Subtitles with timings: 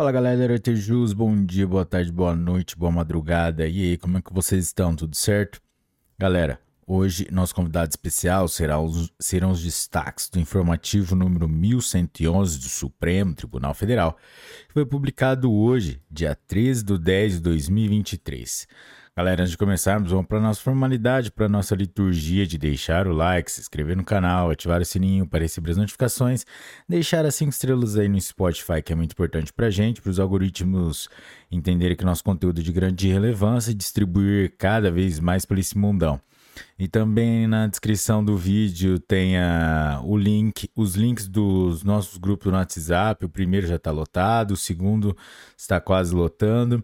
[0.00, 3.68] Fala galera, Tejus, bom dia, boa tarde, boa noite, boa madrugada.
[3.68, 4.96] E aí, como é que vocês estão?
[4.96, 5.60] Tudo certo?
[6.18, 12.64] Galera, hoje nosso convidado especial será os, serão os destaques do informativo número 1111 do
[12.70, 14.16] Supremo Tribunal Federal,
[14.68, 18.66] que foi publicado hoje, dia 13 de 10 de 2023.
[19.20, 23.52] Galera, antes de começarmos, vamos para nossa formalidade, para nossa liturgia de deixar o like,
[23.52, 26.46] se inscrever no canal, ativar o sininho para receber as notificações,
[26.88, 30.08] deixar as 5 estrelas aí no Spotify, que é muito importante para a gente, para
[30.08, 31.10] os algoritmos
[31.52, 35.76] entenderem que nosso conteúdo é de grande relevância e distribuir cada vez mais por esse
[35.76, 36.18] mundão.
[36.78, 42.50] E também na descrição do vídeo tem a, o link, os links dos nossos grupos
[42.50, 43.26] no WhatsApp.
[43.26, 45.14] O primeiro já está lotado, o segundo
[45.58, 46.82] está quase lotando.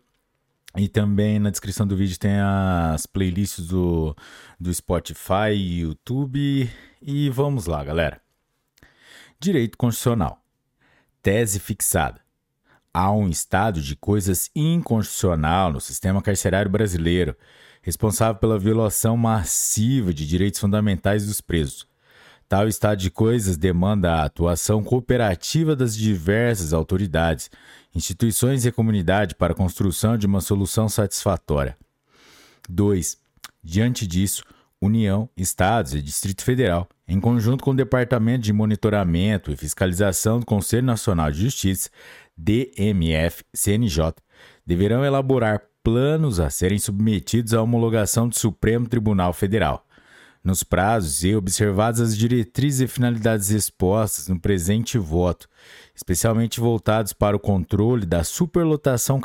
[0.76, 4.14] E também na descrição do vídeo tem as playlists do,
[4.60, 6.70] do Spotify e YouTube.
[7.00, 8.20] E vamos lá, galera.
[9.40, 10.42] Direito Constitucional.
[11.22, 12.20] Tese fixada.
[12.92, 17.34] Há um estado de coisas inconstitucional no sistema carcerário brasileiro,
[17.80, 21.86] responsável pela violação massiva de direitos fundamentais dos presos.
[22.48, 27.50] Tal estado de coisas demanda a atuação cooperativa das diversas autoridades,
[27.92, 31.76] instituições e comunidade para a construção de uma solução satisfatória.
[32.68, 33.18] 2.
[33.64, 34.44] Diante disso,
[34.80, 40.46] União, Estados e Distrito Federal, em conjunto com o Departamento de Monitoramento e Fiscalização do
[40.46, 41.90] Conselho Nacional de Justiça,
[42.36, 44.14] DMF-CNJ,
[44.64, 49.86] deverão elaborar planos a serem submetidos à homologação do Supremo Tribunal Federal
[50.46, 55.48] nos prazos e observadas as diretrizes e finalidades expostas no presente voto,
[55.92, 59.20] especialmente voltados para o controle da superlotação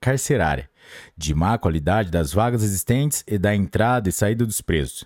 [0.00, 0.70] carcerária,
[1.16, 5.04] de má qualidade das vagas existentes e da entrada e saída dos presos.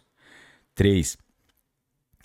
[0.75, 1.17] 3.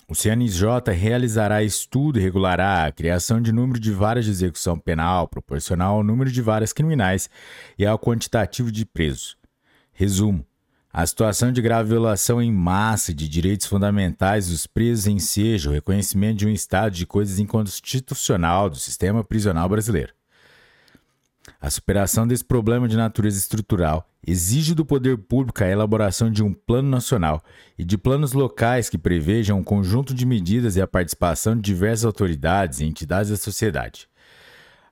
[0.10, 5.28] O CNJ realizará estudo e regulará a criação de número de varas de execução penal
[5.28, 7.30] proporcional ao número de varas criminais
[7.80, 9.38] e ao quantitativo de presos.
[9.94, 10.46] Resumo:
[10.98, 16.38] a situação de grave violação em massa de direitos fundamentais dos presos enseja o reconhecimento
[16.38, 20.14] de um estado de coisas inconstitucional do sistema prisional brasileiro.
[21.60, 26.54] A superação desse problema de natureza estrutural exige do poder público a elaboração de um
[26.54, 27.44] plano nacional
[27.78, 32.06] e de planos locais que prevejam um conjunto de medidas e a participação de diversas
[32.06, 34.08] autoridades e entidades da sociedade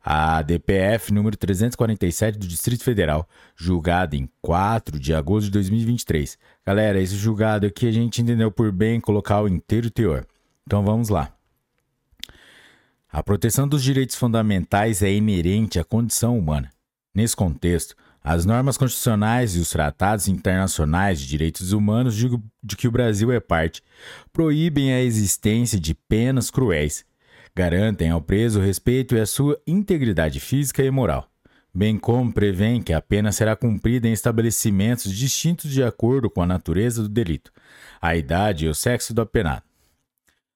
[0.04, 6.38] a DPF número 347 do Distrito Federal, julgada em 4 de agosto de 2023.
[6.66, 10.26] Galera, esse julgado aqui a gente entendeu por bem colocar o inteiro teor.
[10.68, 11.34] Então vamos lá.
[13.10, 16.70] A proteção dos direitos fundamentais é inerente à condição humana.
[17.16, 22.30] Nesse contexto, as normas constitucionais e os tratados internacionais de direitos humanos de,
[22.62, 23.84] de que o Brasil é parte
[24.32, 27.06] proíbem a existência de penas cruéis
[27.56, 31.30] garantem ao preso o respeito e a sua integridade física e moral,
[31.74, 36.48] bem como prevêem que a pena será cumprida em estabelecimentos distintos de acordo com a
[36.48, 37.52] natureza do delito,
[38.02, 39.64] a idade e o sexo do apenado.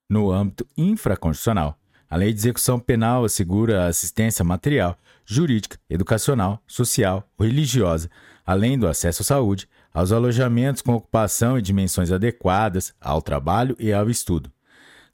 [0.09, 1.77] No âmbito infraconstitucional,
[2.09, 8.09] a Lei de Execução Penal assegura a assistência material, jurídica, educacional, social religiosa,
[8.45, 13.91] além do acesso à saúde, aos alojamentos com ocupação e dimensões adequadas, ao trabalho e
[13.91, 14.49] ao estudo,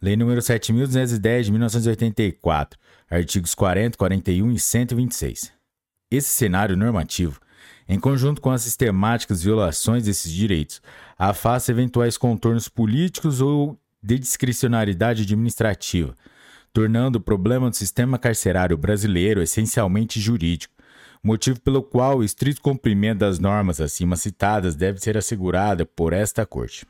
[0.03, 2.77] Lei nº 7.210 de 1984,
[3.09, 5.53] artigos 40, 41 e 126.
[6.11, 7.39] Esse cenário normativo,
[7.87, 10.81] em conjunto com as sistemáticas violações desses direitos,
[11.17, 16.13] afasta eventuais contornos políticos ou de discricionariedade administrativa,
[16.73, 20.73] tornando o problema do sistema carcerário brasileiro essencialmente jurídico,
[21.23, 26.45] motivo pelo qual o estrito cumprimento das normas acima citadas deve ser assegurado por esta
[26.45, 26.85] Corte.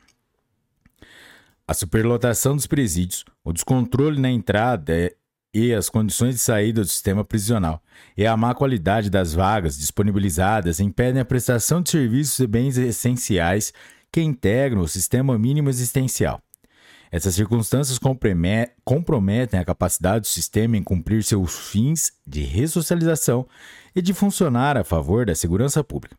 [1.66, 5.10] A superlotação dos presídios, o descontrole na entrada
[5.54, 7.82] e as condições de saída do sistema prisional
[8.14, 13.72] e a má qualidade das vagas disponibilizadas impedem a prestação de serviços e bens essenciais
[14.12, 16.38] que integram o sistema mínimo existencial.
[17.10, 17.98] Essas circunstâncias
[18.84, 23.48] comprometem a capacidade do sistema em cumprir seus fins de ressocialização
[23.96, 26.14] e de funcionar a favor da segurança pública.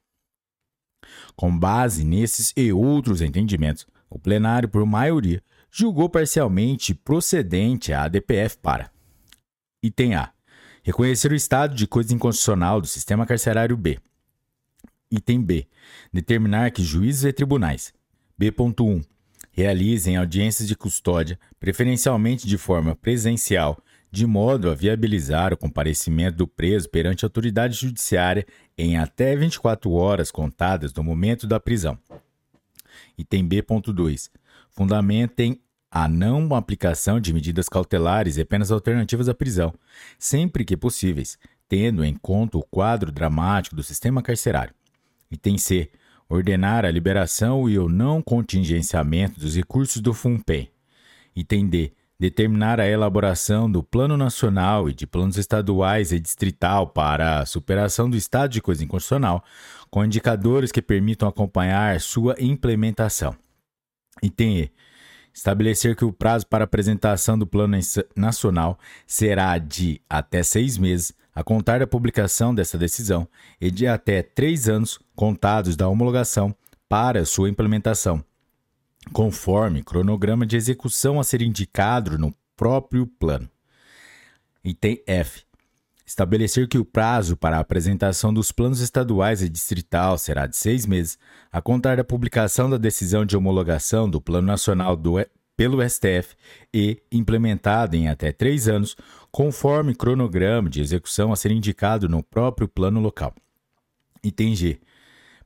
[1.36, 5.42] Com base nesses e outros entendimentos, o plenário, por maioria,
[5.72, 8.92] julgou parcialmente procedente a ADPF para:
[9.84, 10.32] Item A.
[10.84, 13.98] Reconhecer o estado de coisa inconstitucional do sistema carcerário B.
[15.10, 15.68] Item B.
[16.14, 17.92] Determinar que juízes e tribunais
[18.38, 19.04] B.1
[19.52, 23.82] realizem audiências de custódia, preferencialmente de forma presencial,
[24.12, 28.46] de modo a viabilizar o comparecimento do preso perante a autoridade judiciária
[28.78, 31.98] em até 24 horas contadas do momento da prisão.
[33.18, 34.30] Item B.2.
[34.70, 35.60] Fundamentem
[35.90, 39.74] a não aplicação de medidas cautelares e penas alternativas à prisão,
[40.20, 41.38] sempre que possíveis,
[41.70, 44.74] tendo em conta o quadro dramático do sistema carcerário.
[45.32, 45.90] Item C.
[46.28, 50.70] Ordenar a liberação e o não contingenciamento dos recursos do FUNPEM.
[51.36, 51.94] Item D.
[52.18, 58.10] Determinar a elaboração do Plano Nacional e de planos estaduais e distrital para a superação
[58.10, 59.44] do estado de coisa inconstitucional,
[59.90, 63.36] com indicadores que permitam acompanhar sua implementação.
[64.24, 64.72] Item E
[65.34, 67.78] estabelecer que o prazo para apresentação do Plano
[68.16, 73.28] Nacional será de até seis meses, a contar da publicação dessa decisão,
[73.60, 76.56] e de até três anos contados da homologação
[76.88, 78.24] para sua implementação,
[79.12, 83.50] conforme cronograma de execução a ser indicado no próprio plano.
[84.64, 85.44] Item F.
[86.06, 90.86] Estabelecer que o prazo para a apresentação dos planos estaduais e distrital será de seis
[90.86, 91.18] meses,
[91.52, 95.16] a contar da publicação da decisão de homologação do Plano Nacional do,
[95.58, 96.36] pelo STF
[96.74, 98.96] e implementado em até três anos,
[99.32, 103.34] conforme cronograma de execução a ser indicado no próprio plano local.
[104.24, 104.80] Item G.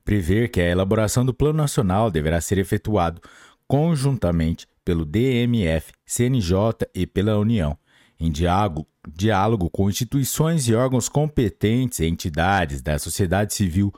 [0.04, 3.20] Prever que a elaboração do Plano Nacional deverá ser efetuado
[3.70, 7.78] conjuntamente pelo DMF, CNJ e pela União
[8.18, 13.94] em diálogo, diálogo com instituições e órgãos competentes e entidades da sociedade civil,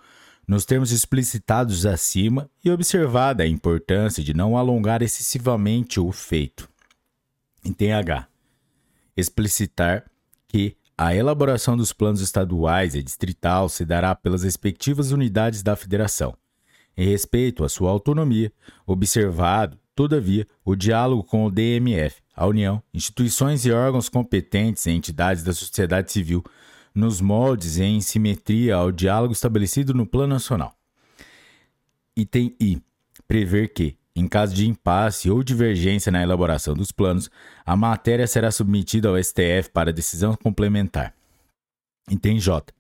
[0.47, 6.69] nos termos explicitados acima e observada a importância de não alongar excessivamente o feito.
[7.65, 8.29] Item H.
[9.17, 10.05] Explicitar
[10.49, 16.37] que a elaboração dos planos estaduais e distrital se dará pelas respectivas unidades da federação,
[16.97, 18.53] em respeito à sua autonomia,
[18.87, 25.45] observado Todavia, o diálogo com o DMF, a União, instituições e órgãos competentes e entidades
[25.45, 26.43] da sociedade civil,
[26.95, 30.75] nos moldes e em simetria ao diálogo estabelecido no Plano Nacional.
[32.17, 32.81] Item I.
[33.29, 37.31] Prever que, em caso de impasse ou divergência na elaboração dos planos,
[37.65, 41.15] a matéria será submetida ao STF para decisão complementar.
[42.11, 42.73] Item J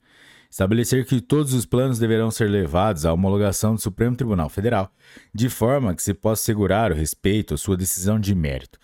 [0.52, 4.92] estabelecer que todos os planos deverão ser levados à homologação do Supremo Tribunal Federal,
[5.32, 8.78] de forma que se possa assegurar o respeito à sua decisão de mérito.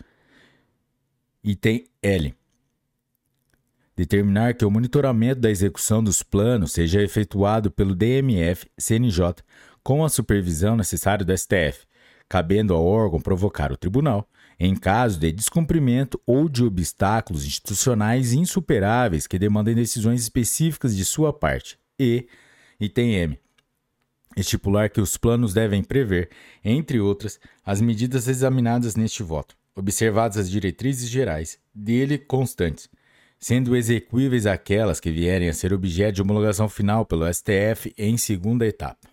[1.44, 2.34] Item L.
[3.94, 9.44] Determinar que o monitoramento da execução dos planos seja efetuado pelo DMF-CNJ
[9.82, 11.86] com a supervisão necessária do STF,
[12.26, 14.26] cabendo ao órgão provocar o tribunal,
[14.58, 21.32] em caso de descumprimento ou de obstáculos institucionais insuperáveis que demandem decisões específicas de sua
[21.32, 21.78] parte.
[21.98, 22.26] E,
[22.80, 23.38] item M,
[24.36, 26.30] estipular que os planos devem prever,
[26.64, 32.88] entre outras, as medidas examinadas neste voto, observadas as diretrizes gerais dele constantes,
[33.38, 38.66] sendo execuíveis aquelas que vierem a ser objeto de homologação final pelo STF em segunda
[38.66, 39.08] etapa.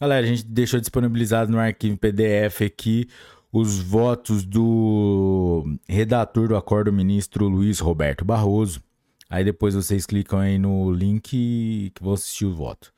[0.00, 3.08] Galera, a gente deixou disponibilizado no arquivo PDF aqui
[3.52, 8.82] os votos do redator do acordo, ministro Luiz Roberto Barroso.
[9.28, 12.92] Aí depois vocês clicam aí no link que vão assistir o voto.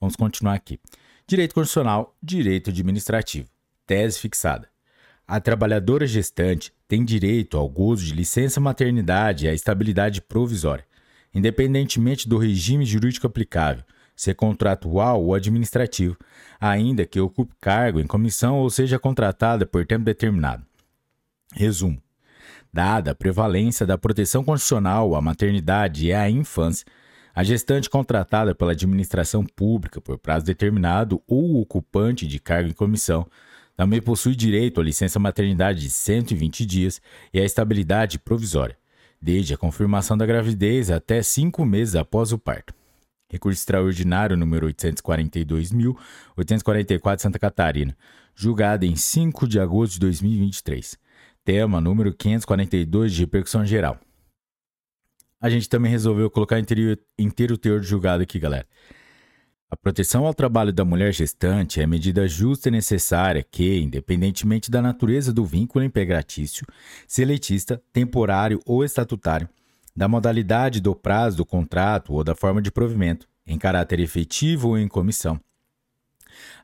[0.00, 0.78] Vamos continuar aqui.
[1.26, 3.48] Direito constitucional, direito administrativo.
[3.86, 4.68] Tese fixada.
[5.26, 10.84] A trabalhadora gestante tem direito ao gozo de licença maternidade e à estabilidade provisória,
[11.34, 16.16] independentemente do regime jurídico aplicável, ser contratual ou administrativo,
[16.60, 20.64] ainda que ocupe cargo em comissão ou seja contratada por tempo determinado.
[21.52, 22.00] Resumo:
[22.72, 26.86] dada a prevalência da proteção constitucional à maternidade e à infância,
[27.34, 33.26] a gestante contratada pela administração pública por prazo determinado ou ocupante de cargo em comissão
[33.76, 37.02] também possui direito à licença maternidade de 120 dias
[37.32, 38.76] e à estabilidade provisória,
[39.20, 42.72] desde a confirmação da gravidez até cinco meses após o parto.
[43.34, 47.96] Recurso extraordinário número 842.844 Santa Catarina,
[48.32, 50.96] julgado em 5 de agosto de 2023.
[51.44, 53.98] Tema número 542 de repercussão geral.
[55.40, 58.68] A gente também resolveu colocar inteiro, inteiro o teor de julgado aqui, galera.
[59.68, 64.80] A proteção ao trabalho da mulher gestante é medida justa e necessária que, independentemente da
[64.80, 66.64] natureza do vínculo empregatício,
[67.08, 69.48] seletista, temporário ou estatutário,
[69.96, 74.78] da modalidade do prazo do contrato ou da forma de provimento, em caráter efetivo ou
[74.78, 75.40] em comissão.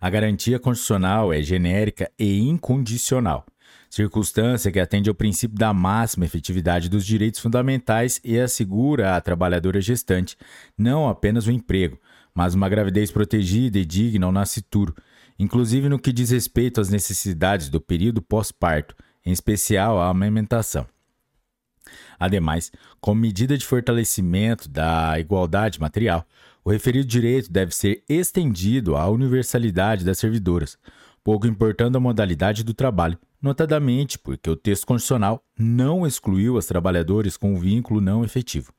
[0.01, 3.47] A garantia constitucional é genérica e incondicional,
[3.89, 9.81] circunstância que atende ao princípio da máxima efetividade dos direitos fundamentais e assegura à trabalhadora
[9.81, 10.37] gestante
[10.77, 11.99] não apenas o emprego,
[12.35, 14.95] mas uma gravidez protegida e digna ao nascituro,
[15.39, 18.95] inclusive no que diz respeito às necessidades do período pós-parto,
[19.25, 20.87] em especial a amamentação.
[22.21, 26.27] Ademais, como medida de fortalecimento da igualdade material,
[26.63, 30.77] o referido direito deve ser estendido à universalidade das servidoras,
[31.25, 37.39] pouco importando a modalidade do trabalho, notadamente porque o texto constitucional não excluiu as trabalhadoras
[37.39, 38.71] com vínculo não efetivo.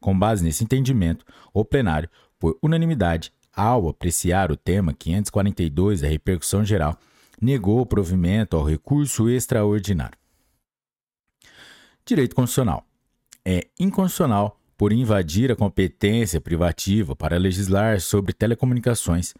[0.00, 6.64] Com base nesse entendimento, o plenário, por unanimidade, ao apreciar o tema 542 da repercussão
[6.64, 6.98] geral,
[7.38, 10.21] negou o provimento ao recurso extraordinário.
[12.04, 12.84] Direito constitucional.
[13.44, 19.32] É inconstitucional por invadir a competência privativa para legislar sobre telecomunicações.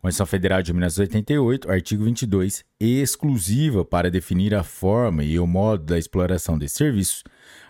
[0.00, 5.98] Constituição Federal de 1988, artigo 22, exclusiva para definir a forma e o modo da
[5.98, 7.24] exploração desses serviços.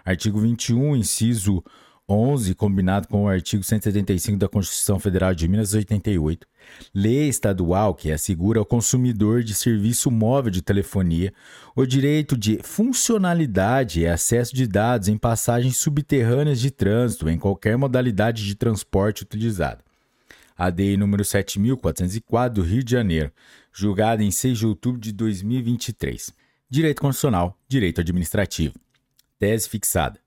[0.04, 1.62] Artigo 21, inciso
[2.08, 6.46] 11, combinado com o artigo 175 da Constituição Federal de 1988,
[6.94, 11.34] lei estadual que assegura ao consumidor de serviço móvel de telefonia
[11.76, 17.76] o direito de funcionalidade e acesso de dados em passagens subterrâneas de trânsito em qualquer
[17.76, 19.84] modalidade de transporte utilizado.
[20.56, 23.30] ADI número 7404 do Rio de Janeiro,
[23.72, 26.32] julgada em 6 de outubro de 2023.
[26.70, 28.74] Direito constitucional, direito administrativo.
[29.38, 30.18] Tese fixada.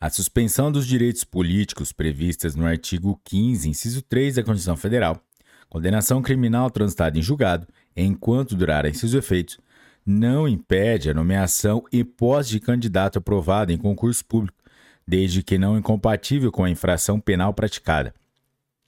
[0.00, 5.20] A suspensão dos direitos políticos previstas no artigo 15, inciso 3 da Constituição Federal,
[5.68, 9.58] condenação criminal transitada em julgado, enquanto durarem seus efeitos,
[10.06, 14.62] não impede a nomeação e posse de candidato aprovado em concurso público,
[15.04, 18.14] desde que não incompatível com a infração penal praticada,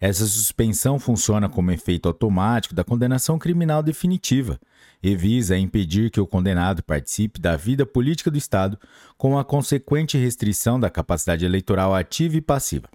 [0.01, 4.59] Essa suspensão funciona como efeito automático da condenação criminal definitiva
[5.01, 8.79] e visa impedir que o condenado participe da vida política do Estado
[9.15, 12.89] com a consequente restrição da capacidade eleitoral ativa e passiva.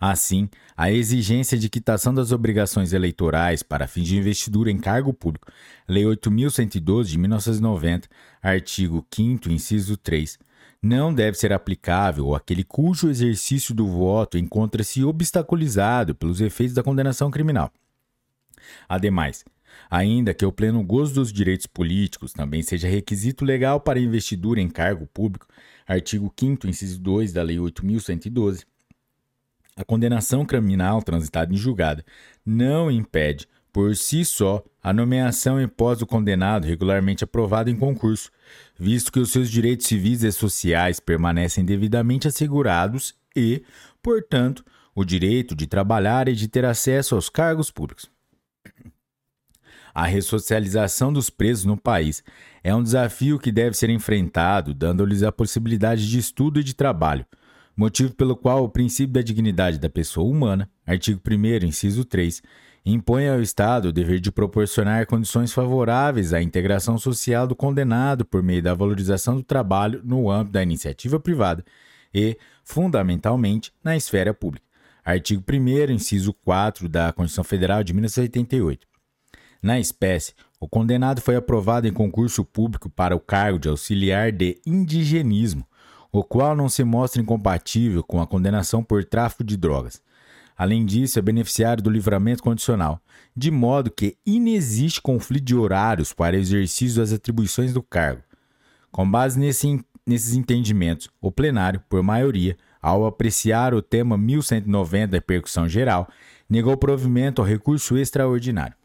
[0.00, 5.50] Assim, a exigência de quitação das obrigações eleitorais para fins de investidura em cargo público,
[5.88, 8.08] Lei 8.112 de 1990,
[8.40, 10.38] artigo 5, inciso 3,
[10.82, 17.30] não deve ser aplicável àquele cujo exercício do voto encontra-se obstaculizado pelos efeitos da condenação
[17.30, 17.70] criminal.
[18.88, 19.44] Ademais,
[19.90, 24.68] ainda que o pleno gozo dos direitos políticos também seja requisito legal para investidura em
[24.68, 25.46] cargo público,
[25.86, 28.64] artigo 5 inciso 2 da Lei 8112,
[29.76, 32.04] a condenação criminal transitada em julgada
[32.44, 38.30] não impede por si só, a nomeação em pós do condenado regularmente aprovado em concurso,
[38.78, 43.62] visto que os seus direitos civis e sociais permanecem devidamente assegurados e,
[44.02, 48.10] portanto, o direito de trabalhar e de ter acesso aos cargos públicos.
[49.94, 52.22] A ressocialização dos presos no país
[52.62, 57.26] é um desafio que deve ser enfrentado, dando-lhes a possibilidade de estudo e de trabalho,
[57.76, 62.42] motivo pelo qual o princípio da dignidade da pessoa humana, artigo 1, inciso 3,
[62.84, 68.42] impõe ao Estado o dever de proporcionar condições favoráveis à integração social do condenado por
[68.42, 71.64] meio da valorização do trabalho no âmbito da iniciativa privada
[72.14, 74.66] e, fundamentalmente, na esfera pública.
[75.04, 78.86] Artigo 1, inciso 4 da Constituição Federal de 1988.
[79.62, 84.60] Na espécie, o condenado foi aprovado em concurso público para o cargo de auxiliar de
[84.66, 85.66] indigenismo,
[86.12, 90.02] o qual não se mostra incompatível com a condenação por tráfico de drogas.
[90.60, 93.00] Além disso, é beneficiário do livramento condicional,
[93.34, 98.22] de modo que inexiste conflito de horários para exercício das atribuições do cargo.
[98.90, 105.16] Com base nesse, nesses entendimentos, o plenário, por maioria, ao apreciar o tema 1190 da
[105.16, 106.06] repercussão geral,
[106.46, 108.76] negou provimento ao recurso extraordinário.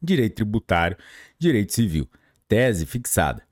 [0.00, 0.96] Direito tributário,
[1.36, 2.08] direito civil.
[2.46, 3.42] Tese fixada.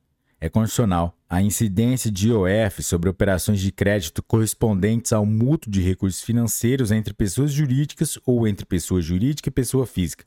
[0.40, 6.22] É condicional a incidência de IOF sobre operações de crédito correspondentes ao mútuo de recursos
[6.22, 10.24] financeiros entre pessoas jurídicas ou entre pessoa jurídica e pessoa física,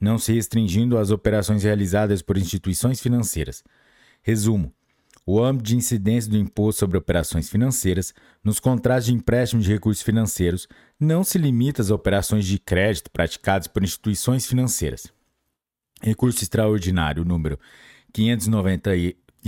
[0.00, 3.64] não se restringindo às operações realizadas por instituições financeiras.
[4.22, 4.72] Resumo:
[5.26, 8.14] o âmbito de incidência do imposto sobre operações financeiras
[8.44, 10.68] nos contratos de empréstimo de recursos financeiros
[11.00, 15.12] não se limita às operações de crédito praticadas por instituições financeiras.
[16.00, 17.58] Recurso extraordinário número
[18.12, 18.90] 590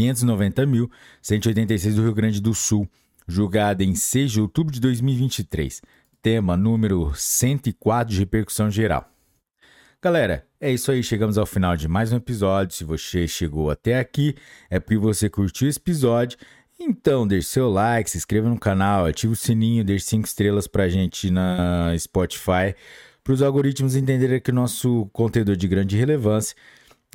[0.00, 2.88] 590.186 do Rio Grande do Sul,
[3.28, 5.82] julgada em 6 de outubro de 2023.
[6.22, 9.06] Tema número 104 de repercussão geral.
[10.02, 12.74] Galera, é isso aí, chegamos ao final de mais um episódio.
[12.74, 14.34] Se você chegou até aqui,
[14.70, 16.38] é porque você curtiu esse episódio.
[16.78, 20.88] Então, deixe seu like, se inscreva no canal, ative o sininho, deixe 5 estrelas pra
[20.88, 22.74] gente na Spotify,
[23.22, 26.56] para os algoritmos entenderem que o nosso conteúdo é de grande relevância